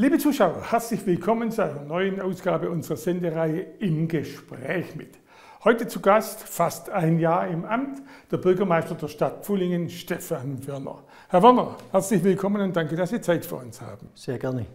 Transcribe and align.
Liebe 0.00 0.16
Zuschauer, 0.16 0.70
herzlich 0.70 1.04
willkommen 1.06 1.50
zu 1.50 1.64
einer 1.64 1.82
neuen 1.82 2.20
Ausgabe 2.20 2.70
unserer 2.70 2.96
Sendereihe 2.96 3.62
Im 3.80 4.06
Gespräch 4.06 4.94
mit. 4.94 5.18
Heute 5.64 5.88
zu 5.88 5.98
Gast, 5.98 6.40
fast 6.40 6.88
ein 6.88 7.18
Jahr 7.18 7.48
im 7.48 7.64
Amt, 7.64 8.00
der 8.30 8.36
Bürgermeister 8.36 8.94
der 8.94 9.08
Stadt 9.08 9.44
Pfullingen, 9.44 9.90
Stefan 9.90 10.64
Wörner. 10.68 11.02
Herr 11.28 11.42
Wörner, 11.42 11.76
herzlich 11.90 12.22
willkommen 12.22 12.62
und 12.62 12.76
danke, 12.76 12.94
dass 12.94 13.10
Sie 13.10 13.20
Zeit 13.20 13.44
für 13.44 13.56
uns 13.56 13.80
haben. 13.80 14.08
Sehr 14.14 14.38
gerne. 14.38 14.66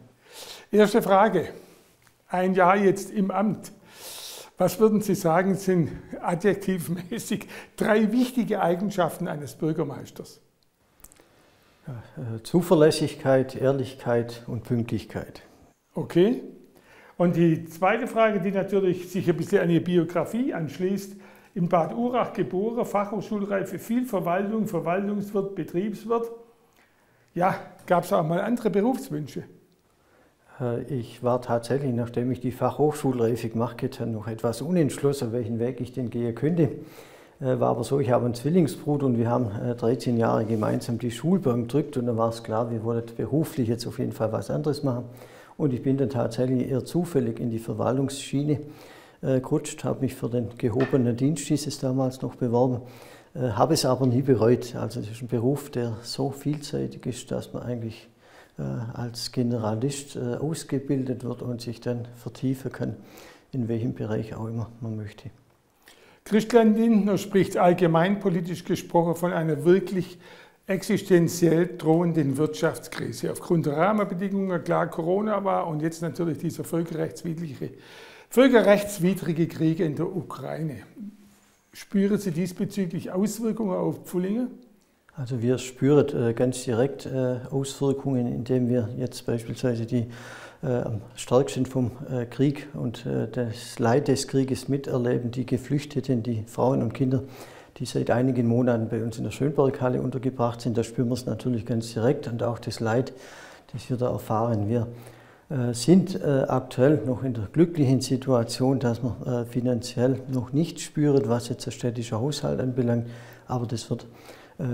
Erste 0.69 1.01
Frage. 1.01 1.47
Ein 2.27 2.53
Jahr 2.53 2.75
jetzt 2.75 3.09
im 3.09 3.31
Amt. 3.31 3.71
Was 4.57 4.77
würden 4.81 4.99
Sie 4.99 5.15
sagen, 5.15 5.55
sind 5.55 5.89
adjektivmäßig 6.21 7.47
drei 7.77 8.11
wichtige 8.11 8.61
Eigenschaften 8.61 9.29
eines 9.29 9.55
Bürgermeisters? 9.55 10.41
Äh, 11.85 12.41
Zuverlässigkeit, 12.43 13.55
Ehrlichkeit 13.55 14.43
und 14.47 14.63
Pünktlichkeit. 14.63 15.41
Okay. 15.93 16.41
Und 17.17 17.35
die 17.35 17.65
zweite 17.65 18.07
Frage, 18.07 18.39
die 18.39 18.51
natürlich 18.51 19.09
sich 19.09 19.29
ein 19.29 19.35
bisschen 19.35 19.61
an 19.61 19.69
Ihre 19.69 19.83
Biografie 19.83 20.53
anschließt. 20.53 21.15
In 21.55 21.69
Bad 21.69 21.93
Urach 21.93 22.33
geboren, 22.33 22.85
Fachhochschulreife, 22.85 23.77
viel 23.77 24.05
Verwaltung, 24.05 24.65
Verwaltungswirt, 24.65 25.55
Betriebswirt. 25.55 26.31
Ja, 27.35 27.55
gab 27.85 28.05
es 28.05 28.13
auch 28.13 28.25
mal 28.25 28.41
andere 28.41 28.69
Berufswünsche? 28.69 29.43
Äh, 30.59 30.83
ich 30.83 31.21
war 31.21 31.41
tatsächlich, 31.41 31.93
nachdem 31.93 32.31
ich 32.31 32.39
die 32.39 32.51
Fachhochschulreife 32.51 33.49
gemacht 33.49 33.83
habe, 33.99 34.09
noch 34.09 34.27
etwas 34.27 34.61
unentschlossen, 34.61 35.31
welchen 35.31 35.59
Weg 35.59 35.81
ich 35.81 35.91
denn 35.91 36.09
gehen 36.09 36.33
könnte. 36.33 36.69
Äh, 37.39 37.59
war 37.59 37.69
aber 37.69 37.83
so, 37.83 37.99
ich 37.99 38.11
habe 38.11 38.25
einen 38.25 38.33
Zwillingsbruder 38.33 39.05
und 39.05 39.17
wir 39.17 39.29
haben 39.29 39.49
13 39.77 40.15
äh, 40.15 40.19
Jahre 40.19 40.45
gemeinsam 40.45 40.99
die 40.99 41.11
Schulbank 41.11 41.67
gedrückt 41.67 41.97
und 41.97 42.05
dann 42.05 42.17
war 42.17 42.29
es 42.29 42.43
klar, 42.43 42.71
wir 42.71 42.83
wollten 42.83 43.15
beruflich 43.15 43.67
jetzt 43.67 43.87
auf 43.87 43.99
jeden 43.99 44.11
Fall 44.11 44.31
was 44.31 44.49
anderes 44.49 44.83
machen. 44.83 45.05
Und 45.57 45.73
ich 45.73 45.83
bin 45.83 45.97
dann 45.97 46.09
tatsächlich 46.09 46.69
eher 46.69 46.83
zufällig 46.83 47.39
in 47.39 47.49
die 47.49 47.59
Verwaltungsschiene 47.59 48.59
äh, 49.21 49.39
gerutscht, 49.39 49.83
habe 49.83 50.01
mich 50.01 50.15
für 50.15 50.29
den 50.29 50.49
gehobenen 50.57 51.15
Dienst 51.15 51.49
dieses 51.49 51.79
damals 51.79 52.21
noch 52.21 52.35
beworben, 52.35 52.81
habe 53.35 53.73
es 53.73 53.83
aber 53.83 54.05
nie 54.05 54.21
bereut. 54.21 54.75
Also 54.75 54.99
es 54.99 55.09
ist 55.09 55.23
ein 55.23 55.27
Beruf, 55.27 55.71
der 55.71 55.97
so 56.03 56.29
vielseitig 56.29 57.03
ist, 57.07 57.31
dass 57.31 57.51
man 57.51 57.63
eigentlich 57.63 58.07
als 58.93 59.31
Generalist 59.31 60.15
ausgebildet 60.19 61.23
wird 61.23 61.41
und 61.41 61.59
sich 61.59 61.81
dann 61.81 62.07
vertiefen 62.15 62.71
kann, 62.71 62.95
in 63.51 63.67
welchem 63.67 63.95
Bereich 63.95 64.35
auch 64.35 64.45
immer 64.45 64.69
man 64.81 64.97
möchte. 64.97 65.31
Christian 66.25 66.75
Lindner 66.75 67.17
spricht 67.17 67.57
allgemeinpolitisch 67.57 68.63
gesprochen 68.63 69.15
von 69.15 69.33
einer 69.33 69.65
wirklich 69.65 70.17
existenziell 70.67 71.77
drohenden 71.77 72.37
Wirtschaftskrise. 72.37 73.31
Aufgrund 73.31 73.65
der 73.65 73.77
Rahmenbedingungen, 73.77 74.63
klar 74.63 74.87
Corona 74.87 75.43
war 75.43 75.67
und 75.67 75.81
jetzt 75.81 76.01
natürlich 76.01 76.37
dieser 76.37 76.63
völkerrechtswidrige, 76.63 77.71
völkerrechtswidrige 78.29 79.47
Krieg 79.47 79.81
in 79.81 79.95
der 79.95 80.07
Ukraine. 80.07 80.83
Spüren 81.73 82.17
Sie 82.17 82.31
diesbezüglich 82.31 83.11
Auswirkungen 83.11 83.75
auf 83.75 84.05
Pfullingen? 84.05 84.51
Also 85.15 85.41
wir 85.41 85.57
spüren 85.57 86.29
äh, 86.29 86.33
ganz 86.33 86.63
direkt 86.63 87.05
äh, 87.05 87.39
Auswirkungen, 87.51 88.27
indem 88.27 88.69
wir 88.69 88.89
jetzt 88.97 89.25
beispielsweise 89.25 89.85
die 89.85 90.07
am 90.63 91.01
stärksten 91.15 91.65
vom 91.65 91.91
äh, 92.09 92.25
Krieg 92.25 92.67
und 92.73 93.05
äh, 93.05 93.27
das 93.29 93.79
Leid 93.79 94.07
des 94.07 94.27
Krieges 94.29 94.69
miterleben, 94.69 95.29
die 95.29 95.45
Geflüchteten, 95.45 96.23
die 96.23 96.43
Frauen 96.47 96.81
und 96.81 96.93
Kinder, 96.93 97.23
die 97.77 97.85
seit 97.85 98.09
einigen 98.09 98.47
Monaten 98.47 98.87
bei 98.87 99.03
uns 99.03 99.17
in 99.17 99.25
der 99.25 99.31
Schönberghalle 99.31 100.01
untergebracht 100.01 100.61
sind. 100.61 100.77
Da 100.77 100.83
spüren 100.83 101.09
wir 101.09 101.15
es 101.15 101.25
natürlich 101.25 101.65
ganz 101.65 101.91
direkt 101.91 102.27
und 102.27 102.43
auch 102.43 102.59
das 102.59 102.79
Leid, 102.79 103.11
das 103.73 103.89
wir 103.89 103.97
da 103.97 104.09
erfahren. 104.09 104.69
Wir 104.69 104.87
sind 105.73 106.23
aktuell 106.23 107.01
noch 107.05 107.23
in 107.23 107.33
der 107.33 107.47
glücklichen 107.51 108.01
Situation, 108.01 108.79
dass 108.79 109.01
man 109.03 109.45
finanziell 109.47 110.19
noch 110.31 110.53
nicht 110.53 110.79
spürt, 110.79 111.27
was 111.27 111.49
jetzt 111.49 111.65
der 111.65 111.71
städtische 111.71 112.19
Haushalt 112.19 112.59
anbelangt, 112.59 113.07
aber 113.47 113.65
das 113.65 113.89
wird 113.89 114.05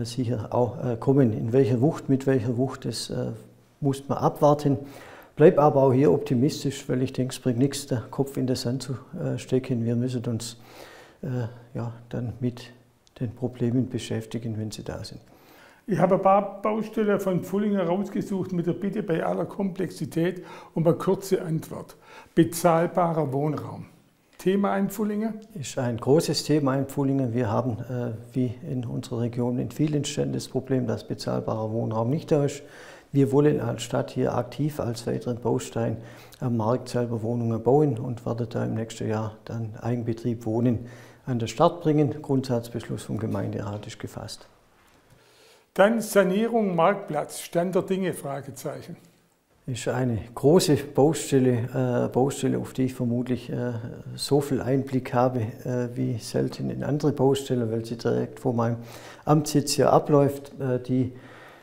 sicher 0.03 0.53
auch 0.53 0.99
kommen. 0.99 1.33
In 1.33 1.53
welcher 1.53 1.81
Wucht, 1.81 2.09
mit 2.09 2.27
welcher 2.27 2.57
Wucht, 2.57 2.85
das 2.85 3.11
muss 3.81 4.07
man 4.07 4.19
abwarten. 4.19 4.77
Bleibe 5.39 5.61
aber 5.61 5.83
auch 5.83 5.93
hier 5.93 6.11
optimistisch, 6.11 6.89
weil 6.89 7.01
ich 7.01 7.13
denke, 7.13 7.31
es 7.31 7.39
bringt 7.39 7.59
nichts, 7.59 7.87
den 7.87 8.01
Kopf 8.11 8.35
in 8.35 8.45
den 8.45 8.57
Sand 8.57 8.83
zu 8.83 8.97
äh, 9.17 9.37
stecken. 9.37 9.85
Wir 9.85 9.95
müssen 9.95 10.21
uns 10.25 10.57
äh, 11.21 11.47
ja, 11.73 11.93
dann 12.09 12.33
mit 12.41 12.73
den 13.21 13.33
Problemen 13.33 13.87
beschäftigen, 13.87 14.59
wenn 14.59 14.69
sie 14.69 14.83
da 14.83 15.01
sind. 15.01 15.21
Ich 15.87 15.97
habe 15.97 16.15
ein 16.15 16.21
paar 16.21 16.61
Baustellen 16.61 17.21
von 17.21 17.41
Pfullingen 17.41 17.79
rausgesucht 17.79 18.51
mit 18.51 18.67
der 18.67 18.73
Bitte 18.73 19.01
bei 19.01 19.23
aller 19.23 19.45
Komplexität 19.45 20.43
um 20.73 20.85
eine 20.85 20.97
kurze 20.97 21.41
Antwort. 21.41 21.95
Bezahlbarer 22.35 23.31
Wohnraum. 23.31 23.85
Thema 24.39 24.77
in 24.77 24.89
Pfullingen? 24.89 25.35
Ist 25.57 25.77
ein 25.77 25.95
großes 25.95 26.43
Thema 26.43 26.75
in 26.75 26.85
Pfullingen. 26.85 27.33
Wir 27.33 27.49
haben, 27.49 27.77
äh, 27.89 28.11
wie 28.33 28.55
in 28.69 28.83
unserer 28.83 29.21
Region, 29.21 29.57
in 29.57 29.71
vielen 29.71 30.03
Städten 30.03 30.33
das 30.33 30.49
Problem, 30.49 30.85
dass 30.85 31.07
bezahlbarer 31.07 31.71
Wohnraum 31.71 32.09
nicht 32.09 32.29
da 32.29 32.43
ist. 32.43 32.61
Wir 33.11 33.31
wollen 33.31 33.59
als 33.59 33.81
Stadt 33.81 34.11
hier 34.11 34.35
aktiv 34.35 34.79
als 34.79 35.07
weiteren 35.07 35.39
Baustein 35.39 35.97
am 36.39 36.57
Markt 36.57 36.89
selber 36.89 37.23
Wohnungen 37.23 37.61
bauen 37.63 37.97
und 37.97 38.23
werden 38.25 38.47
da 38.49 38.63
im 38.63 38.75
nächsten 38.75 39.09
Jahr 39.09 39.35
dann 39.45 39.75
Eigenbetrieb 39.81 40.45
Wohnen 40.45 40.85
an 41.25 41.39
den 41.39 41.47
Start 41.47 41.81
bringen. 41.81 42.21
Grundsatzbeschluss 42.21 43.03
vom 43.03 43.17
Gemeinderat 43.17 43.87
ist 43.87 43.99
gefasst. 43.99 44.47
Dann 45.73 46.01
Sanierung 46.01 46.75
Marktplatz, 46.75 47.39
Stand 47.39 47.73
der 47.73 47.81
Dinge, 47.81 48.13
Fragezeichen. 48.13 48.95
Ist 49.65 49.87
eine 49.87 50.19
große 50.35 50.75
Baustelle, 50.75 52.05
äh, 52.05 52.09
Baustelle, 52.09 52.59
auf 52.59 52.73
die 52.73 52.85
ich 52.85 52.93
vermutlich 52.93 53.51
äh, 53.51 53.73
so 54.15 54.41
viel 54.41 54.61
Einblick 54.61 55.13
habe 55.13 55.39
äh, 55.39 55.95
wie 55.95 56.17
selten 56.17 56.69
in 56.69 56.83
andere 56.83 57.11
Baustellen, 57.11 57.71
weil 57.71 57.85
sie 57.85 57.97
direkt 57.97 58.39
vor 58.39 58.53
meinem 58.53 58.77
Amtssitz 59.25 59.73
hier 59.73 59.93
abläuft. 59.93 60.51
Äh, 60.59 60.79
die 60.79 61.13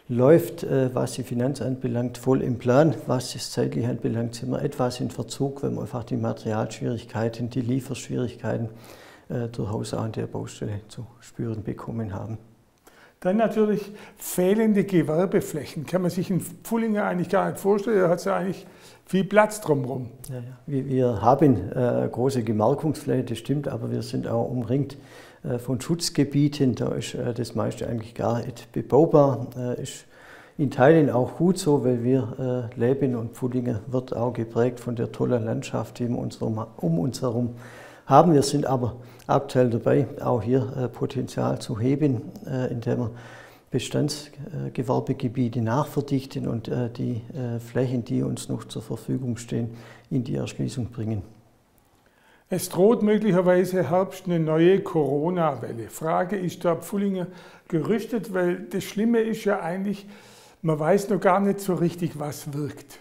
läuft, 0.09 0.63
äh, 0.63 0.95
was 0.95 1.13
die 1.13 1.23
Finanz 1.23 1.61
anbelangt, 1.61 2.19
voll 2.19 2.43
im 2.43 2.59
Plan. 2.59 2.95
Was 3.07 3.33
das 3.33 3.51
zeitlich 3.51 3.87
anbelangt, 3.87 4.35
sind 4.37 4.51
wir 4.51 4.63
etwas 4.63 5.01
in 5.01 5.11
Verzug, 5.11 5.63
wenn 5.63 5.75
wir 5.75 5.83
einfach 5.83 6.05
die 6.05 6.17
Materialschwierigkeiten, 6.17 7.51
die 7.51 7.61
Lieferschwierigkeiten 7.61 8.69
äh, 9.29 9.49
durchaus 9.49 9.95
auch 9.95 10.03
an 10.03 10.13
der 10.13 10.27
Baustelle 10.27 10.81
zu 10.89 11.07
spüren 11.21 11.63
bekommen 11.63 12.15
haben. 12.15 12.39
Dann 13.21 13.39
natürlich 13.39 13.93
fehlende 14.17 14.85
Gewerbeflächen. 14.85 15.87
Kann 15.87 16.03
man 16.03 16.11
sich 16.11 16.31
in 16.31 16.41
Pfullingen 16.41 17.03
eigentlich 17.03 17.31
gar 17.31 17.51
nicht 17.51 17.59
vorstellen. 17.59 18.01
Da 18.01 18.09
hat 18.11 18.19
es 18.19 18.27
ja 18.27 18.37
eigentlich 18.37 18.67
viel 19.07 19.25
Platz 19.25 19.61
drumherum. 19.61 20.11
Ja, 20.29 20.35
ja. 20.37 20.43
Wir, 20.67 20.87
wir, 20.87 21.23
haben 21.23 21.73
äh, 21.73 22.09
große 22.13 22.45
Gemarkungsfläche, 22.45 23.25
das 23.25 23.39
stimmt, 23.39 23.69
aber 23.69 23.91
wir 23.91 24.03
sind 24.03 24.29
auch 24.29 24.49
umringt 24.49 24.95
äh, 24.95 24.97
von 25.59 25.81
Schutzgebieten. 25.81 26.75
Da 26.75 26.89
ist 26.89 27.15
äh, 27.15 27.33
das 27.33 27.55
meiste 27.55 27.87
eigentlich 27.89 28.15
gar 28.15 28.45
nicht 28.45 28.73
bebaubar. 28.73 29.47
Äh, 29.57 29.83
ist 29.83 30.07
in 30.59 30.71
Teilen 30.71 31.11
auch 31.11 31.37
gut 31.37 31.59
so, 31.59 31.85
weil 31.85 32.03
wir 32.03 32.71
leben 32.77 33.15
und 33.15 33.35
Pfullingen 33.35 33.81
wird 33.89 34.17
auch 34.17 34.33
geprägt 34.33 34.81
von 34.81 34.97
der 34.97 35.13
tollen 35.13 35.45
Landschaft, 35.45 35.99
die 35.99 36.09
wir 36.09 36.17
um 36.19 36.99
uns 36.99 37.21
herum 37.21 37.57
haben. 38.07 38.33
Wir 38.33 38.41
sind 38.41 38.65
aber 38.65 38.97
aktuell 39.27 39.69
dabei, 39.69 40.07
auch 40.19 40.41
hier 40.41 40.89
Potenzial 40.95 41.59
zu 41.59 41.79
heben, 41.79 42.23
indem 42.71 43.01
wir 43.01 43.11
Bestandsgewerbegebiete 43.71 45.61
nachverdichten 45.61 46.49
und 46.49 46.71
die 46.97 47.21
Flächen, 47.59 48.07
die 48.07 48.23
uns 48.23 48.49
noch 48.49 48.65
zur 48.65 48.81
Verfügung 48.81 49.37
stehen, 49.37 49.77
in 50.09 50.25
die 50.25 50.37
Erschließung 50.37 50.87
bringen. 50.87 51.36
Es 52.49 52.69
droht 52.69 53.03
möglicherweise 53.03 53.91
Herbst 53.91 54.27
eine 54.27 54.39
neue 54.39 54.81
Corona-Welle. 54.81 55.89
Frage, 55.89 56.37
ist 56.37 56.65
da 56.65 56.77
Pfullinger 56.77 57.27
gerüstet? 57.67 58.33
Weil 58.33 58.67
das 58.71 58.85
Schlimme 58.85 59.19
ist 59.19 59.45
ja 59.45 59.61
eigentlich, 59.61 60.07
man 60.63 60.79
weiß 60.79 61.09
noch 61.09 61.21
gar 61.21 61.41
nicht 61.41 61.59
so 61.59 61.75
richtig, 61.75 62.21
was 62.21 62.53
wirkt. 62.53 63.01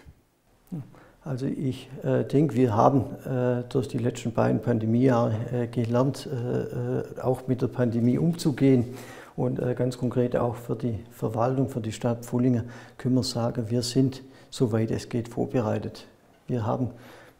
Also 1.22 1.46
ich 1.46 1.88
äh, 2.02 2.24
denke, 2.24 2.56
wir 2.56 2.74
haben 2.74 3.04
äh, 3.24 3.62
durch 3.68 3.86
die 3.86 3.98
letzten 3.98 4.32
beiden 4.32 4.60
Pandemiejahre 4.60 5.36
äh, 5.52 5.66
gelernt, 5.68 6.28
äh, 6.28 7.18
äh, 7.18 7.20
auch 7.20 7.46
mit 7.46 7.62
der 7.62 7.68
Pandemie 7.68 8.18
umzugehen. 8.18 8.96
Und 9.36 9.60
äh, 9.60 9.74
ganz 9.74 9.96
konkret 9.96 10.34
auch 10.34 10.56
für 10.56 10.74
die 10.74 10.98
Verwaltung, 11.12 11.68
für 11.68 11.80
die 11.80 11.92
Stadt 11.92 12.24
Pfullingen 12.24 12.64
können 12.98 13.14
wir 13.14 13.22
sagen, 13.22 13.70
wir 13.70 13.82
sind, 13.82 14.22
soweit 14.50 14.90
es 14.90 15.08
geht, 15.08 15.28
vorbereitet. 15.28 16.06
Wir 16.48 16.66
haben 16.66 16.90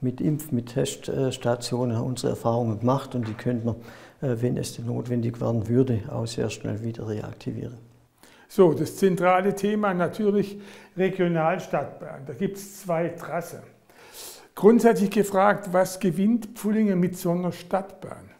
mit 0.00 0.20
Impf-, 0.20 0.52
mit 0.52 0.75
Teststationen 0.75 2.00
unsere 2.00 2.31
Erfahrungen 2.31 2.81
gemacht 2.81 3.14
und 3.14 3.26
die 3.28 3.34
könnten 3.34 3.66
wir, 3.66 3.76
äh, 4.28 4.43
wenn 4.43 4.56
es 4.56 4.78
notwendig 4.78 5.40
werden 5.40 5.69
würde, 5.69 6.00
auch 6.10 6.26
sehr 6.26 6.50
schnell 6.50 6.82
wieder 6.82 7.08
reaktivieren. 7.08 7.78
So, 8.48 8.75
das 8.75 8.96
zentrale 8.96 9.54
Thema 9.54 9.93
natürlich 9.93 10.58
Regionalstadtbahn. 10.96 12.26
Da 12.26 12.32
gibt 12.32 12.58
es 12.58 12.82
zwei 12.82 13.08
Trassen. 13.08 13.58
Grundsätzlich 14.54 15.10
gefragt, 15.10 15.72
was 15.72 15.99
gewinnt 15.99 16.46
Pfullingen 16.54 16.99
mit 16.99 17.19
so 17.19 17.32
einer 17.32 17.52
Stadtbahn? 17.52 18.31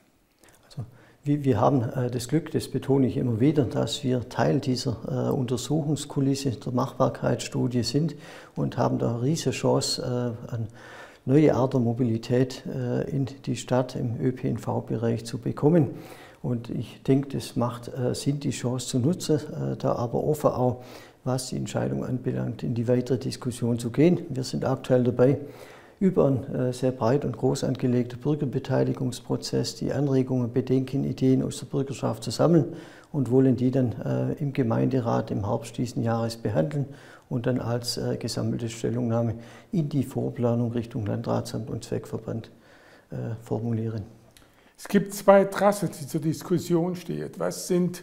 Wir 1.25 1.61
haben 1.61 1.81
das 2.13 2.29
Glück, 2.29 2.53
das 2.53 2.69
betone 2.69 3.09
ich 3.09 3.17
immer 3.17 3.41
wieder, 3.41 3.65
dass 3.65 4.05
wir 4.05 4.29
Teil 4.29 4.61
dieser 4.61 5.35
Untersuchungskulisse 5.35 6.53
der 6.53 6.73
Machbarkeitsstudie 6.73 7.83
sind 7.83 8.15
und 8.55 8.79
haben 8.79 9.01
da 9.01 9.17
eine 9.17 9.23
riesige 9.23 9.51
Chance, 9.51 10.37
an 10.47 10.69
neue 11.27 11.55
Art 11.55 11.75
der 11.75 11.81
Mobilität 11.81 12.63
in 13.11 13.27
die 13.45 13.57
Stadt 13.57 13.95
im 13.97 14.19
ÖPNV-Bereich 14.21 15.25
zu 15.25 15.39
bekommen. 15.39 15.91
Und 16.43 16.71
ich 16.71 17.03
denke, 17.03 17.37
das 17.37 17.57
macht 17.57 17.91
Sinn, 18.13 18.41
die 18.41 18.51
Chance 18.51 18.87
zu 18.87 18.99
nutzen, 19.01 19.41
da 19.79 19.97
aber 19.97 20.23
offen 20.23 20.51
auch, 20.51 20.83
was 21.25 21.49
die 21.49 21.57
Entscheidung 21.57 22.05
anbelangt, 22.05 22.63
in 22.63 22.75
die 22.75 22.87
weitere 22.87 23.19
Diskussion 23.19 23.81
zu 23.81 23.91
gehen. 23.91 24.21
Wir 24.29 24.45
sind 24.45 24.65
aktuell 24.65 25.03
dabei, 25.03 25.39
über 25.99 26.27
einen 26.27 26.55
äh, 26.55 26.73
sehr 26.73 26.93
breit 26.93 27.25
und 27.25 27.37
groß 27.37 27.65
angelegten 27.65 28.21
Bürgerbeteiligungsprozess 28.21 29.77
die 29.77 29.93
Anregungen, 29.93 30.53
Bedenken, 30.53 31.05
Ideen 31.05 31.43
aus 31.43 31.59
der 31.59 31.67
Bürgerschaft 31.67 32.23
zu 32.23 32.31
sammeln 32.31 32.75
und 33.13 33.31
wollen 33.31 33.57
die 33.57 33.71
dann 33.71 33.93
äh, 34.03 34.33
im 34.35 34.53
Gemeinderat 34.53 35.31
im 35.31 35.47
Herbst 35.49 35.79
diesen 35.79 36.03
Jahres 36.03 36.37
behandeln 36.37 36.87
und 37.29 37.47
dann 37.47 37.61
als 37.61 37.97
äh, 37.97 38.17
gesammelte 38.19 38.69
Stellungnahme 38.69 39.35
in 39.73 39.89
die 39.89 40.05
Vorplanung 40.05 40.73
Richtung 40.73 41.07
Landratsamt 41.07 41.71
und 41.71 41.85
Zweckverband 41.85 42.51
formulieren. 43.41 44.03
Es 44.77 44.89
gibt 44.89 45.15
zwei 45.15 45.45
Trassen, 45.45 45.91
die 45.93 46.09
zur 46.09 46.21
Diskussion 46.21 46.97
stehen. 46.97 47.31
Was 47.39 47.69
sind 47.69 48.03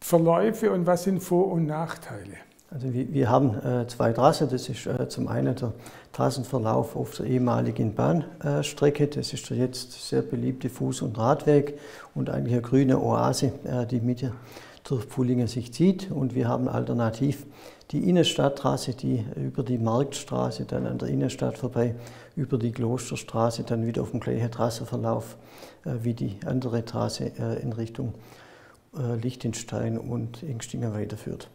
Verläufe 0.00 0.70
und 0.70 0.86
was 0.86 1.04
sind 1.04 1.20
Vor- 1.22 1.50
und 1.50 1.64
Nachteile? 1.64 2.36
Also 2.70 2.92
wir, 2.92 3.12
wir 3.12 3.30
haben 3.30 3.54
äh, 3.64 3.86
zwei 3.86 4.12
Trassen. 4.12 4.48
Das 4.50 4.68
ist 4.68 4.86
äh, 4.86 5.08
zum 5.08 5.28
einen 5.28 5.54
der 5.54 5.72
Trassenverlauf 6.12 6.96
auf 6.96 7.14
der 7.14 7.26
ehemaligen 7.26 7.94
Bahnstrecke. 7.94 9.06
Das 9.06 9.32
ist 9.32 9.48
der 9.48 9.56
jetzt 9.56 9.92
sehr 10.08 10.22
beliebte 10.22 10.68
Fuß- 10.68 11.02
und 11.02 11.16
Radweg 11.16 11.78
und 12.14 12.28
eigentlich 12.28 12.54
eine 12.54 12.62
grüne 12.62 13.00
Oase, 13.00 13.52
äh, 13.64 13.86
die 13.86 14.00
mit 14.00 14.20
der 14.20 14.32
Pfullingen 14.84 15.46
sich 15.46 15.72
zieht. 15.72 16.10
Und 16.10 16.34
wir 16.34 16.48
haben 16.48 16.68
alternativ 16.68 17.46
die 17.90 18.08
Innenstadttrasse, 18.08 18.92
die 18.92 19.24
über 19.36 19.62
die 19.62 19.78
Marktstraße 19.78 20.64
dann 20.66 20.86
an 20.86 20.98
der 20.98 21.08
Innenstadt 21.08 21.56
vorbei, 21.56 21.94
über 22.36 22.58
die 22.58 22.72
Klosterstraße 22.72 23.62
dann 23.62 23.86
wieder 23.86 24.02
auf 24.02 24.10
dem 24.10 24.20
gleichen 24.20 24.50
Trassenverlauf 24.50 25.36
äh, 25.84 25.92
wie 26.02 26.14
die 26.14 26.38
andere 26.44 26.84
Trasse 26.84 27.32
äh, 27.38 27.62
in 27.62 27.72
Richtung 27.72 28.14
äh, 28.94 29.16
Liechtenstein 29.16 29.96
und 29.96 30.42
Ingstingen 30.42 30.92
weiterführt. 30.92 31.48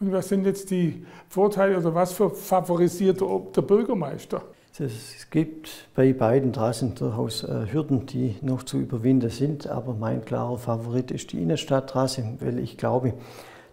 Und 0.00 0.12
was 0.12 0.28
sind 0.28 0.46
jetzt 0.46 0.70
die 0.70 1.04
Vorteile 1.28 1.76
oder 1.76 1.94
was 1.94 2.12
für 2.12 2.30
favorisiert 2.30 3.20
der 3.20 3.62
Bürgermeister? 3.62 4.42
Es 4.78 5.28
gibt 5.30 5.88
bei 5.96 6.12
beiden 6.12 6.52
Trassen 6.52 6.94
durchaus 6.94 7.42
äh, 7.42 7.66
Hürden, 7.72 8.06
die 8.06 8.36
noch 8.42 8.62
zu 8.62 8.78
überwinden 8.78 9.30
sind, 9.30 9.66
aber 9.66 9.94
mein 9.94 10.24
klarer 10.24 10.56
Favorit 10.56 11.10
ist 11.10 11.32
die 11.32 11.42
Innenstadttrasse, 11.42 12.36
weil 12.38 12.60
ich 12.60 12.76
glaube, 12.76 13.14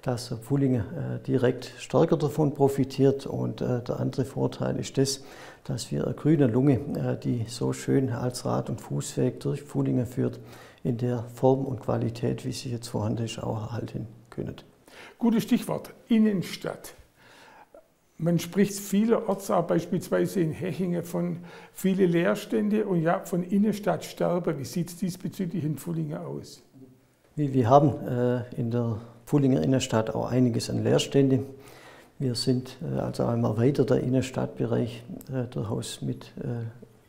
dass 0.01 0.29
Pfullingen 0.29 0.81
äh, 0.81 1.19
direkt 1.27 1.71
stärker 1.77 2.17
davon 2.17 2.55
profitiert. 2.55 3.27
Und 3.27 3.61
äh, 3.61 3.83
der 3.83 3.99
andere 3.99 4.25
Vorteil 4.25 4.79
ist 4.79 4.97
das, 4.97 5.23
dass 5.63 5.91
wir 5.91 6.05
eine 6.05 6.15
grüne 6.15 6.47
Lunge, 6.47 7.19
die 7.23 7.45
so 7.47 7.71
schön 7.71 8.09
als 8.09 8.45
Rad- 8.45 8.69
und 8.71 8.81
Fußweg 8.81 9.39
durch 9.41 9.61
Pfullingen 9.61 10.07
führt, 10.07 10.39
in 10.83 10.97
der 10.97 11.23
Form 11.35 11.65
und 11.65 11.81
Qualität, 11.81 12.45
wie 12.45 12.51
sie 12.51 12.71
jetzt 12.71 12.87
vorhanden 12.87 13.25
ist, 13.25 13.41
auch 13.41 13.61
erhalten 13.61 14.07
können. 14.31 14.55
Gutes 15.17 15.43
Stichwort, 15.43 15.93
Innenstadt. 16.07 16.93
Man 18.17 18.39
spricht 18.39 18.73
vielerorts 18.75 19.51
auch 19.51 19.67
beispielsweise 19.67 20.39
in 20.39 20.51
Hechingen 20.51 21.03
von 21.03 21.37
vielen 21.73 22.09
Leerstände 22.09 22.85
und 22.85 23.01
ja 23.01 23.19
von 23.19 23.43
Innenstadtsterben. 23.43 24.57
Wie 24.57 24.63
sieht 24.63 24.87
es 24.87 24.95
diesbezüglich 24.95 25.65
in 25.65 25.75
Pfullingen 25.77 26.17
aus? 26.19 26.63
Wir 27.35 27.69
haben 27.69 27.89
äh, 28.07 28.43
in 28.55 28.71
der 28.71 29.01
Pfullinger 29.25 29.61
Innenstadt 29.61 30.15
auch 30.15 30.31
einiges 30.31 30.69
an 30.69 30.81
Leerstände. 30.85 31.43
Wir 32.17 32.35
sind 32.35 32.77
äh, 32.81 32.99
also 32.99 33.29
im 33.29 33.43
erweiterter 33.43 33.99
Innenstadtbereich 33.99 35.03
äh, 35.33 35.43
durchaus 35.49 36.01
mit 36.01 36.31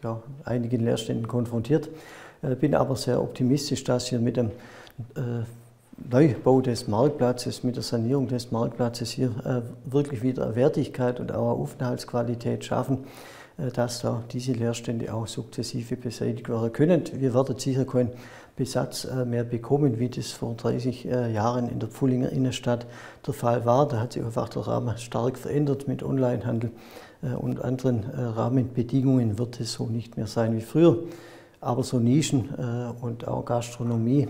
ja, 0.03 0.21
einigen 0.45 0.85
Leerständen 0.85 1.29
konfrontiert. 1.29 1.89
Bin 2.61 2.75
aber 2.75 2.97
sehr 2.97 3.23
optimistisch, 3.23 3.83
dass 3.85 4.13
wir 4.13 4.19
mit 4.19 4.37
dem 4.37 4.51
Neubau 5.99 6.61
des 6.61 6.89
Marktplatzes, 6.89 7.65
mit 7.65 7.77
der 7.77 7.83
Sanierung 7.83 8.29
des 8.29 8.53
Marktplatzes 8.53 9.11
hier 9.11 9.31
äh, 9.45 9.91
wirklich 9.91 10.23
wieder 10.23 10.55
Wertigkeit 10.55 11.21
und 11.21 11.33
auch 11.33 11.59
Aufenthaltsqualität 11.59 12.65
schaffen, 12.65 13.07
äh, 13.57 13.71
dass 13.71 14.03
da 14.03 14.23
diese 14.31 14.53
Leerstände 14.53 15.13
auch 15.13 15.27
sukzessive 15.27 15.97
beseitigt 15.97 16.49
werden 16.49 16.73
können. 16.73 17.03
Wir 17.15 17.35
werden 17.35 17.59
sicher 17.59 17.87
keinen 17.87 18.11
Besatz 18.57 19.05
äh, 19.05 19.25
mehr 19.25 19.43
bekommen, 19.43 19.99
wie 19.99 20.11
das 20.11 20.33
vor 20.33 20.55
30 20.55 21.05
Jahren 21.05 21.69
in 21.69 21.79
der 21.79 21.89
Pfullinger 21.89 22.31
Innenstadt 22.31 22.87
der 23.27 23.35
Fall 23.35 23.65
war. 23.65 23.89
Da 23.89 24.01
hat 24.01 24.13
sich 24.13 24.23
einfach 24.23 24.51
der 24.51 24.67
Rahmen 24.67 24.99
stark 24.99 25.39
verändert 25.39 25.89
mit 25.89 26.03
Onlinehandel 26.03 26.71
und 27.39 27.65
anderen 27.65 28.05
Rahmenbedingungen 28.05 29.39
wird 29.39 29.59
es 29.59 29.73
so 29.73 29.87
nicht 29.87 30.17
mehr 30.19 30.27
sein 30.27 30.55
wie 30.55 30.61
früher. 30.61 30.99
Aber 31.61 31.83
so 31.83 31.99
Nischen 31.99 32.51
und 33.01 33.27
auch 33.27 33.45
Gastronomie 33.47 34.29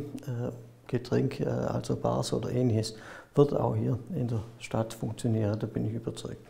Getränk, 0.87 1.41
also 1.41 1.97
Bars 1.97 2.33
oder 2.33 2.51
ähnliches, 2.51 2.97
wird 3.35 3.55
auch 3.55 3.77
hier 3.77 3.99
in 4.15 4.29
der 4.29 4.43
Stadt 4.59 4.95
funktionieren, 4.95 5.59
da 5.59 5.67
bin 5.67 5.87
ich 5.87 5.95
überzeugt. 5.95 6.41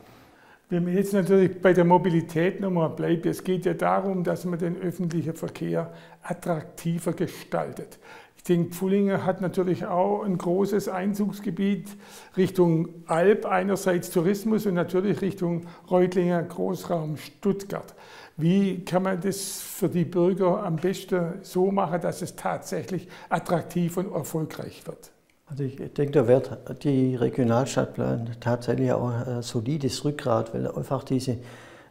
Wenn 0.68 0.84
wir 0.86 0.94
jetzt 0.94 1.12
natürlich 1.12 1.60
bei 1.62 1.72
der 1.72 1.84
Mobilität 1.84 2.60
nochmal 2.60 2.90
bleiben, 2.90 3.28
es 3.28 3.44
geht 3.44 3.66
ja 3.66 3.74
darum, 3.74 4.24
dass 4.24 4.44
man 4.44 4.58
den 4.58 4.76
öffentlichen 4.76 5.34
Verkehr 5.34 5.92
attraktiver 6.22 7.12
gestaltet. 7.12 7.98
Ich 8.36 8.42
denke, 8.42 8.74
Pfullingen 8.74 9.24
hat 9.24 9.40
natürlich 9.40 9.86
auch 9.86 10.22
ein 10.22 10.38
großes 10.38 10.88
Einzugsgebiet 10.88 11.88
Richtung 12.36 12.88
Alp, 13.06 13.46
einerseits 13.46 14.10
Tourismus 14.10 14.66
und 14.66 14.74
natürlich 14.74 15.20
Richtung 15.20 15.66
Reutlinger 15.90 16.42
Großraum 16.42 17.16
Stuttgart. 17.16 17.94
Wie 18.36 18.84
kann 18.84 19.02
man 19.02 19.20
das 19.20 19.60
für 19.60 19.88
die 19.88 20.04
Bürger 20.04 20.62
am 20.62 20.76
besten 20.76 21.34
so 21.42 21.70
machen, 21.70 22.00
dass 22.02 22.20
es 22.20 22.36
tatsächlich 22.36 23.08
attraktiv 23.30 23.96
und 23.96 24.12
erfolgreich 24.12 24.86
wird? 24.86 25.10
Also 25.46 25.62
ich 25.62 25.76
denke, 25.76 26.10
da 26.10 26.28
wird 26.28 26.58
die 26.82 27.14
Regionalstadtplan 27.14 28.36
tatsächlich 28.40 28.92
auch 28.92 29.10
ein 29.10 29.42
solides 29.42 30.04
Rückgrat, 30.04 30.52
weil 30.52 30.68
einfach 30.68 31.04
diese 31.04 31.38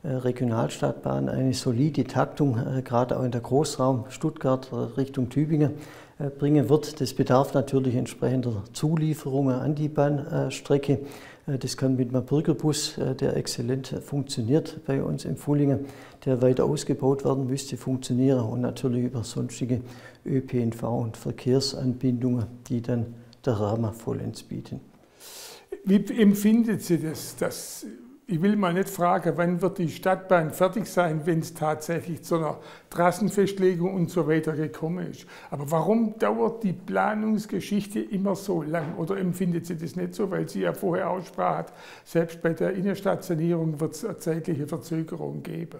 äh, 0.05 0.09
Regionalstadtbahn 0.09 1.29
eine 1.29 1.53
solide 1.53 2.03
Taktung, 2.03 2.59
äh, 2.59 2.81
gerade 2.83 3.17
auch 3.17 3.23
in 3.23 3.31
der 3.31 3.41
Großraum 3.41 4.05
Stuttgart 4.09 4.69
Richtung 4.97 5.29
Tübingen, 5.29 5.71
äh, 6.19 6.29
bringen 6.29 6.69
wird. 6.69 7.01
Das 7.01 7.13
bedarf 7.13 7.55
natürlich 7.55 7.95
entsprechender 7.95 8.63
Zulieferungen 8.73 9.55
an 9.55 9.73
die 9.73 9.89
Bahnstrecke. 9.89 10.99
Das 11.47 11.77
kann 11.77 11.95
mit 11.95 12.09
einem 12.09 12.25
Bürgerbus, 12.25 12.95
der 12.97 13.37
exzellent 13.37 13.87
funktioniert 14.03 14.83
bei 14.87 15.03
uns 15.03 15.25
in 15.25 15.37
Fuhlingen, 15.37 15.85
der 16.25 16.41
weiter 16.41 16.65
ausgebaut 16.65 17.23
werden 17.23 17.45
müsste, 17.45 17.77
funktionieren 17.77 18.45
und 18.45 18.61
natürlich 18.61 19.03
über 19.05 19.23
sonstige 19.23 19.81
ÖPNV 20.25 20.83
und 20.83 21.17
Verkehrsanbindungen, 21.17 22.47
die 22.67 22.81
dann 22.81 23.13
der 23.45 23.53
Rahmen 23.53 23.93
vollends 23.93 24.41
bieten. 24.41 24.81
Wie 25.83 26.03
empfindet 26.19 26.81
Sie 26.81 26.97
das, 26.97 27.35
dass 27.35 27.85
ich 28.27 28.41
will 28.41 28.55
mal 28.55 28.73
nicht 28.73 28.89
fragen, 28.89 29.33
wann 29.35 29.61
wird 29.61 29.77
die 29.77 29.89
Stadtbahn 29.89 30.51
fertig 30.51 30.87
sein, 30.87 31.21
wenn 31.25 31.39
es 31.39 31.53
tatsächlich 31.53 32.23
zu 32.23 32.37
einer 32.37 32.57
Trassenfestlegung 32.89 33.93
und 33.93 34.09
so 34.09 34.27
weiter 34.27 34.53
gekommen 34.53 35.11
ist. 35.11 35.27
Aber 35.51 35.69
warum 35.69 36.17
dauert 36.17 36.63
die 36.63 36.73
Planungsgeschichte 36.73 37.99
immer 37.99 38.35
so 38.35 38.63
lang? 38.63 38.95
Oder 38.97 39.17
empfindet 39.17 39.67
sie 39.67 39.77
das 39.77 39.95
nicht 39.95 40.15
so, 40.15 40.31
weil 40.31 40.49
sie 40.49 40.61
ja 40.61 40.73
vorher 40.73 41.09
aussprach, 41.11 41.65
selbst 42.03 42.41
bei 42.41 42.53
der 42.53 42.73
Innenstadtsanierung 42.73 43.79
wird 43.79 43.93
es 43.93 44.03
eine 44.03 44.17
zeitliche 44.17 44.67
Verzögerung 44.67 45.43
geben? 45.43 45.79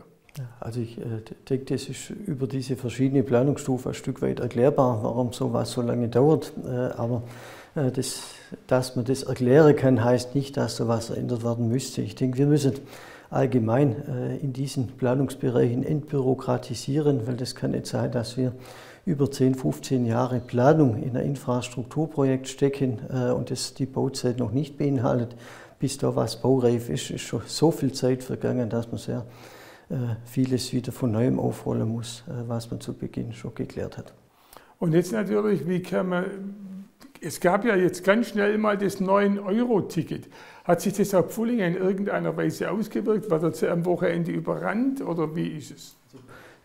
Also 0.59 0.81
ich 0.81 0.99
äh, 0.99 1.21
denke, 1.49 1.73
das 1.73 1.87
ist 1.87 2.09
über 2.09 2.45
diese 2.45 2.75
verschiedenen 2.75 3.25
Planungsstufen 3.25 3.91
ein 3.91 3.95
Stück 3.95 4.21
weit 4.21 4.41
erklärbar, 4.41 5.01
warum 5.01 5.31
sowas 5.31 5.71
so 5.71 5.81
lange 5.81 6.09
dauert. 6.09 6.53
Äh, 6.63 6.69
aber 6.69 7.23
das, 7.75 8.21
dass 8.67 8.95
man 8.95 9.03
das 9.03 9.23
erklären 9.23 9.75
kann, 9.75 10.03
heißt 10.03 10.33
nicht, 10.33 10.55
dass 10.55 10.77
so 10.77 10.85
etwas 10.85 11.07
verändert 11.07 11.43
werden 11.43 11.67
müsste. 11.67 12.01
Ich 12.01 12.15
denke, 12.15 12.37
wir 12.37 12.47
müssen 12.47 12.73
allgemein 13.29 13.95
äh, 14.07 14.37
in 14.37 14.53
diesen 14.53 14.87
Planungsbereichen 14.87 15.83
entbürokratisieren, 15.83 17.27
weil 17.27 17.35
das 17.35 17.53
kann 17.53 17.71
nicht 17.71 17.85
sein, 17.85 18.11
dass 18.11 18.37
wir 18.37 18.53
über 19.05 19.29
10, 19.29 19.55
15 19.55 20.05
Jahre 20.05 20.39
Planung 20.39 21.03
in 21.03 21.17
ein 21.17 21.25
Infrastrukturprojekt 21.25 22.47
stecken 22.47 22.99
äh, 23.09 23.31
und 23.31 23.51
das 23.51 23.73
die 23.73 23.85
Bauzeit 23.85 24.39
noch 24.39 24.51
nicht 24.51 24.77
beinhaltet. 24.77 25.35
Bis 25.77 25.97
da 25.97 26.15
was 26.15 26.41
baureif 26.41 26.89
ist, 26.89 27.09
ist 27.09 27.21
schon 27.21 27.41
so 27.45 27.71
viel 27.71 27.91
Zeit 27.91 28.23
vergangen, 28.23 28.69
dass 28.69 28.87
man 28.87 28.97
sehr 28.97 29.25
vieles 30.23 30.73
wieder 30.73 30.91
von 30.91 31.11
neuem 31.11 31.39
aufrollen 31.39 31.87
muss, 31.87 32.23
was 32.47 32.71
man 32.71 32.81
zu 32.81 32.93
Beginn 32.93 33.33
schon 33.33 33.53
geklärt 33.53 33.99
hat. 33.99 34.13
Und 34.79 34.93
jetzt 34.93 35.11
natürlich, 35.11 35.67
wie 35.67 35.79
kann 35.83 36.09
man 36.09 36.25
es 37.25 37.39
gab 37.39 37.65
ja 37.65 37.75
jetzt 37.75 38.03
ganz 38.03 38.29
schnell 38.29 38.57
mal 38.57 38.77
das 38.77 39.01
9-Euro-Ticket. 39.01 40.29
Hat 40.63 40.81
sich 40.81 40.93
das 40.93 41.13
auf 41.15 41.31
Pfullingen 41.31 41.75
in 41.75 41.81
irgendeiner 41.81 42.37
Weise 42.37 42.69
ausgewirkt? 42.69 43.29
War 43.29 43.39
das 43.39 43.63
am 43.63 43.85
Wochenende 43.85 44.31
überrannt 44.31 45.01
oder 45.01 45.35
wie 45.35 45.47
ist 45.47 45.71
es? 45.71 45.95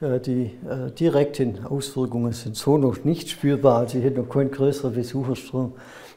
Äh, 0.00 0.20
die 0.20 0.52
äh, 0.68 0.90
direkten 0.92 1.64
Auswirkungen 1.64 2.32
sind 2.32 2.56
so 2.56 2.76
noch 2.76 3.04
nicht 3.04 3.30
spürbar. 3.30 3.78
Also 3.78 3.98
ich 3.98 4.04
hätte 4.04 4.20
noch 4.20 4.28
keinen 4.28 4.50
größeren 4.50 4.94
Besuchersturm 4.94 5.72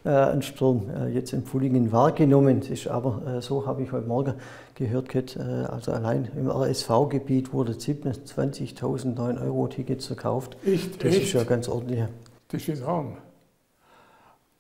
äh, 0.06 0.10
Ansturm 0.10 0.90
jetzt 1.14 1.32
in 1.32 1.44
Pfullingen 1.44 1.94
wahrgenommen. 1.94 2.60
Es 2.60 2.70
ist 2.70 2.88
aber 2.90 3.40
so, 3.40 3.66
habe 3.66 3.84
ich 3.84 3.94
heute 3.94 4.06
Morgen 4.06 4.34
gehört, 4.76 5.38
also 5.38 5.94
allein 5.94 6.28
im 6.36 6.50
RSV-Gebiet 6.50 7.54
wurde 7.54 7.72
27.000 7.72 9.16
9-Euro-Tickets 9.16 10.08
verkauft. 10.08 10.58
Echt? 10.66 11.02
Das 11.02 11.16
echt? 11.16 11.24
ist 11.24 11.34
ja 11.34 11.46
ganz 11.46 11.70
ordentlich. 11.70 12.02
Das 12.50 12.68
ist 12.68 12.82
enorm. 12.82 13.16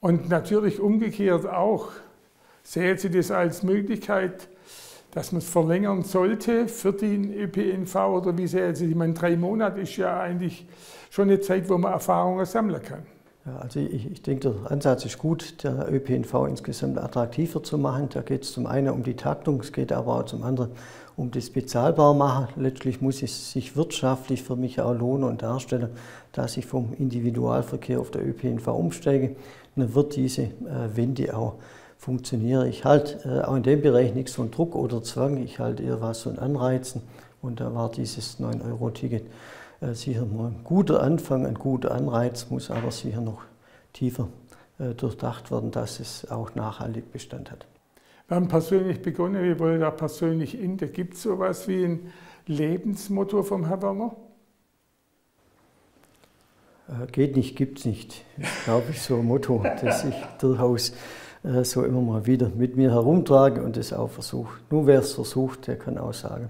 Und 0.03 0.27
natürlich 0.27 0.81
umgekehrt 0.81 1.48
auch. 1.48 1.88
Sehen 2.62 2.98
Sie 2.98 3.10
das 3.10 3.31
als 3.31 3.63
Möglichkeit, 3.63 4.50
dass 5.12 5.31
man 5.31 5.39
es 5.39 5.48
verlängern 5.48 6.03
sollte 6.03 6.67
für 6.67 6.91
den 6.91 7.33
ÖPNV 7.33 7.95
oder 7.95 8.38
wie 8.38 8.48
sehr, 8.48 8.65
also 8.65 8.83
ich 8.83 8.95
meine, 8.95 9.13
drei 9.13 9.38
Monate 9.38 9.79
ist 9.79 9.95
ja 9.95 10.19
eigentlich 10.19 10.65
schon 11.10 11.29
eine 11.29 11.39
Zeit, 11.39 11.69
wo 11.69 11.77
man 11.77 11.93
Erfahrungen 11.93 12.45
sammeln 12.45 12.81
kann. 12.83 13.03
Ja, 13.45 13.60
also 13.60 13.79
ich, 13.79 14.12
ich, 14.12 14.22
denke, 14.22 14.50
der 14.51 14.72
Ansatz 14.72 15.05
ist 15.05 15.19
gut, 15.19 15.63
der 15.63 15.88
ÖPNV 15.89 16.48
insgesamt 16.50 16.98
attraktiver 16.98 17.63
zu 17.63 17.77
machen. 17.77 18.10
Da 18.12 18.24
geht 18.24 18.43
es 18.43 18.51
zum 18.51 18.67
einen 18.67 18.89
um 18.89 19.03
die 19.03 19.15
Taktung, 19.15 19.62
es 19.62 19.72
geht 19.72 19.93
aber 19.93 20.17
auch 20.17 20.25
zum 20.25 20.43
anderen 20.43 20.72
um 21.15 21.31
das 21.31 21.50
Bezahlbarmachen. 21.50 22.62
Letztlich 22.62 23.01
muss 23.01 23.22
es 23.22 23.51
sich 23.51 23.77
wirtschaftlich 23.77 24.43
für 24.43 24.55
mich 24.57 24.81
auch 24.81 24.93
lohnen 24.93 25.24
und 25.25 25.43
darstellen, 25.43 25.91
dass 26.33 26.57
ich 26.57 26.65
vom 26.65 26.93
Individualverkehr 26.98 28.00
auf 28.00 28.12
der 28.12 28.25
ÖPNV 28.27 28.67
umsteige. 28.67 29.36
Dann 29.75 29.94
wird 29.96 30.15
diese 30.15 30.44
äh, 30.44 30.96
Wende 30.96 31.36
auch 31.36 31.56
funktioniere. 31.98 32.68
Ich 32.68 32.86
halte 32.86 33.27
äh, 33.27 33.44
auch 33.44 33.56
in 33.56 33.63
dem 33.63 33.82
Bereich 33.82 34.13
nichts 34.13 34.34
von 34.34 34.51
Druck 34.51 34.75
oder 34.75 35.03
Zwang, 35.03 35.38
ich 35.38 35.60
halte 35.60 35.84
eher 35.84 36.01
was 36.01 36.22
von 36.22 36.39
Anreizen 36.39 37.01
und 37.42 37.60
da 37.60 37.74
war 37.74 37.89
dieses 37.89 38.39
9-Euro-Ticket 38.39 39.25
äh, 39.82 39.94
sicher 39.94 40.25
mal 40.25 40.48
ein 40.48 40.63
guter 40.63 41.01
Anfang, 41.01 41.46
ein 41.46 41.56
guter 41.56 41.92
Anreiz, 41.92 42.50
muss 42.50 42.72
aber 42.72 42.92
sicher 42.92 43.22
noch 43.22 43.42
tiefer 43.94 44.27
durchdacht 44.98 45.51
werden, 45.51 45.70
dass 45.70 46.00
es 46.00 46.30
auch 46.32 46.56
nachhaltig 46.56 47.12
Bestand 47.12 47.51
hat. 47.51 47.68
Wir 48.27 48.38
haben 48.38 48.48
persönlich 48.48 49.03
begonnen, 49.03 49.44
wir 49.44 49.60
wollen 49.60 49.82
da 49.82 49.92
persönlich 49.92 50.60
in. 50.60 50.77
Da 50.77 50.88
gibt 50.88 51.13
es 51.13 51.22
sowas 51.22 51.68
wie 51.68 51.86
ein 51.86 52.12
Lebensmotto 52.48 53.44
vom 53.44 53.68
Herrn 53.68 53.84
Werner? 53.84 54.15
Geht 57.11 57.37
nicht, 57.37 57.55
gibt 57.55 57.79
es 57.79 57.85
nicht. 57.85 58.25
Glaube 58.65 58.85
ich, 58.91 59.01
so 59.01 59.15
ein 59.15 59.25
Motto, 59.25 59.63
das 59.81 60.03
ich 60.03 60.15
durchaus 60.39 60.93
äh, 61.43 61.63
so 61.63 61.83
immer 61.83 62.01
mal 62.01 62.25
wieder 62.25 62.49
mit 62.49 62.75
mir 62.75 62.91
herumtrage 62.91 63.63
und 63.63 63.77
das 63.77 63.93
auch 63.93 64.09
versuche. 64.09 64.59
Nur 64.69 64.87
wer 64.87 64.99
es 64.99 65.13
versucht, 65.13 65.67
der 65.67 65.77
kann 65.77 65.97
auch 65.97 66.13
sagen. 66.13 66.49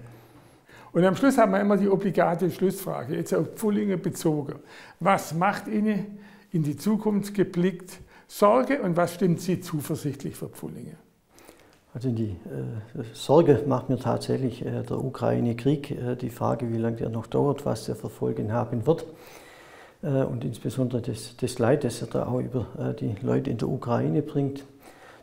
Und 0.92 1.04
am 1.04 1.16
Schluss 1.16 1.38
haben 1.38 1.52
wir 1.52 1.60
immer 1.60 1.76
die 1.76 1.88
obligate 1.88 2.50
Schlussfrage, 2.50 3.16
jetzt 3.16 3.34
auf 3.34 3.48
Pfullinge 3.54 3.96
bezogen. 3.96 4.54
Was 5.00 5.34
macht 5.34 5.66
Ihnen 5.66 6.18
in 6.52 6.62
die 6.62 6.76
Zukunft 6.76 7.34
geblickt 7.34 7.98
Sorge 8.28 8.80
und 8.80 8.96
was 8.96 9.14
stimmt 9.14 9.40
Sie 9.40 9.60
zuversichtlich 9.60 10.36
für 10.36 10.48
Pfullinge? 10.48 10.96
Also 11.92 12.10
die 12.10 12.30
äh, 12.30 13.02
Sorge 13.12 13.62
macht 13.66 13.88
mir 13.88 13.98
tatsächlich 13.98 14.64
äh, 14.64 14.82
der 14.82 14.98
Ukraine-Krieg, 14.98 15.90
äh, 15.92 16.16
die 16.16 16.30
Frage, 16.30 16.72
wie 16.72 16.78
lange 16.78 16.96
der 16.96 17.08
noch 17.08 17.26
dauert, 17.28 17.64
was 17.64 17.86
der 17.86 17.94
für 17.94 18.08
Folgen 18.10 18.52
haben 18.52 18.86
wird 18.86 19.02
äh, 19.02 19.43
und 20.08 20.44
insbesondere 20.44 21.00
das, 21.00 21.36
das 21.36 21.58
Leid, 21.58 21.84
das 21.84 22.02
er 22.02 22.08
da 22.08 22.26
auch 22.26 22.40
über 22.40 22.66
äh, 22.78 22.94
die 22.94 23.14
Leute 23.22 23.50
in 23.50 23.58
der 23.58 23.68
Ukraine 23.68 24.22
bringt. 24.22 24.64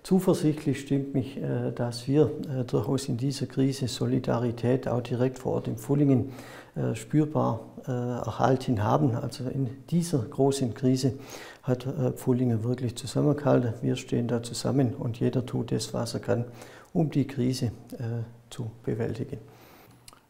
Zuversichtlich 0.03 0.79
stimmt 0.79 1.13
mich, 1.13 1.38
äh, 1.38 1.71
dass 1.75 2.07
wir 2.07 2.31
äh, 2.50 2.63
durchaus 2.63 3.07
in 3.07 3.17
dieser 3.17 3.45
Krise 3.45 3.88
Solidarität 3.88 4.88
auch 4.88 5.01
direkt 5.01 5.38
vor 5.38 5.53
Ort 5.53 5.67
in 5.67 5.77
Pfullingen 5.77 6.31
äh, 6.75 6.95
spürbar 6.95 7.61
erhalten 7.83 8.83
haben. 8.83 9.15
Also 9.15 9.45
in 9.50 9.67
dieser 9.89 10.19
großen 10.19 10.75
Krise 10.75 11.13
hat 11.63 11.83
Pfullingen 12.15 12.63
wirklich 12.63 12.95
zusammengehalten. 12.95 13.73
Wir 13.81 13.95
stehen 13.95 14.27
da 14.27 14.43
zusammen 14.43 14.93
und 14.93 15.19
jeder 15.19 15.47
tut 15.47 15.71
das, 15.71 15.91
was 15.91 16.13
er 16.13 16.19
kann, 16.19 16.45
um 16.93 17.09
die 17.09 17.25
Krise 17.25 17.71
zu 18.51 18.69
bewältigen. 18.83 19.39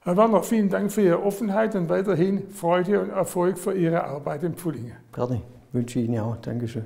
Herr 0.04 0.18
Werner, 0.18 0.42
vielen 0.42 0.68
Dank 0.68 0.92
für 0.92 1.04
Ihre 1.04 1.22
Offenheit 1.22 1.76
und 1.76 1.88
weiterhin 1.88 2.50
Freude 2.50 3.02
und 3.02 3.12
Erfolg 3.12 3.60
für 3.60 3.74
Ihre 3.74 4.04
Arbeit 4.04 4.42
in 4.42 4.56
Pfullingen. 4.56 4.94
Gerne, 5.14 5.44
wünsche 5.74 6.00
ich 6.00 6.06
Ihnen 6.08 6.18
auch. 6.18 6.38
Dankeschön. 6.38 6.86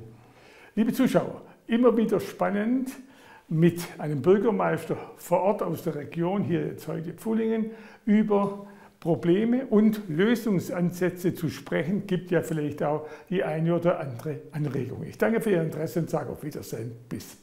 Liebe 0.75 0.91
Zuschauer, 0.91 1.41
immer 1.65 1.95
wieder 1.95 2.19
spannend, 2.19 2.89
mit 3.48 3.79
einem 4.00 4.22
Bürgermeister 4.22 4.98
vor 5.15 5.43
Ort 5.43 5.63
aus 5.63 5.84
der 5.84 5.95
Region, 5.95 6.43
hier 6.43 6.67
jetzt 6.67 6.89
heute 6.89 7.13
Pfullingen, 7.13 7.72
über 8.05 8.67
Probleme 9.00 9.65
und 9.65 10.10
Lösungsansätze 10.10 11.34
zu 11.34 11.48
sprechen, 11.48 12.07
gibt 12.07 12.31
ja 12.31 12.41
vielleicht 12.41 12.84
auch 12.84 13.07
die 13.29 13.45
eine 13.45 13.75
oder 13.75 13.98
andere 14.01 14.41
Anregung. 14.51 15.05
Ich 15.05 15.17
danke 15.17 15.39
für 15.39 15.51
Ihr 15.51 15.62
Interesse 15.62 16.00
und 16.01 16.10
sage 16.10 16.31
auf 16.31 16.43
Wiedersehen. 16.43 16.91
Bis 17.07 17.38